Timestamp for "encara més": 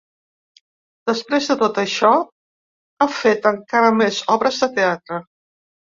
3.53-4.19